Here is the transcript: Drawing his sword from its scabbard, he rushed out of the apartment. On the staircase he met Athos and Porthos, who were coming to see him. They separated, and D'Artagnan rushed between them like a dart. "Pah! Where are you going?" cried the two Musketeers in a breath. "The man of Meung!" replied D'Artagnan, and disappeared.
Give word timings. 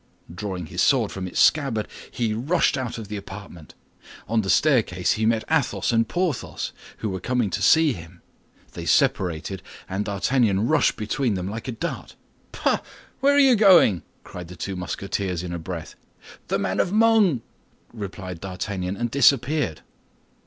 Drawing 0.33 0.65
his 0.65 0.81
sword 0.81 1.11
from 1.11 1.27
its 1.27 1.39
scabbard, 1.39 1.87
he 2.09 2.33
rushed 2.33 2.75
out 2.75 2.97
of 2.97 3.07
the 3.07 3.17
apartment. 3.17 3.75
On 4.27 4.41
the 4.41 4.49
staircase 4.49 5.11
he 5.11 5.27
met 5.27 5.43
Athos 5.47 5.91
and 5.91 6.07
Porthos, 6.09 6.71
who 6.97 7.09
were 7.11 7.19
coming 7.19 7.51
to 7.51 7.61
see 7.61 7.93
him. 7.93 8.23
They 8.73 8.87
separated, 8.87 9.61
and 9.87 10.03
D'Artagnan 10.05 10.65
rushed 10.67 10.95
between 10.97 11.35
them 11.35 11.47
like 11.47 11.67
a 11.67 11.71
dart. 11.71 12.15
"Pah! 12.51 12.79
Where 13.19 13.35
are 13.35 13.39
you 13.39 13.55
going?" 13.55 14.01
cried 14.23 14.47
the 14.47 14.55
two 14.55 14.75
Musketeers 14.75 15.43
in 15.43 15.53
a 15.53 15.59
breath. 15.59 15.93
"The 16.47 16.57
man 16.57 16.79
of 16.79 16.91
Meung!" 16.91 17.43
replied 17.93 18.41
D'Artagnan, 18.41 18.97
and 18.97 19.11
disappeared. 19.11 19.81